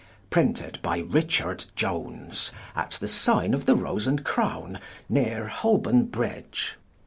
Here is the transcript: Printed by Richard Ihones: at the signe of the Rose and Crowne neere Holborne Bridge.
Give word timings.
Printed 0.31 0.79
by 0.81 0.97
Richard 0.97 1.65
Ihones: 1.77 2.49
at 2.75 2.97
the 2.99 3.07
signe 3.07 3.53
of 3.53 3.67
the 3.67 3.75
Rose 3.75 4.07
and 4.07 4.25
Crowne 4.25 4.79
neere 5.07 5.47
Holborne 5.47 6.05
Bridge. 6.05 6.77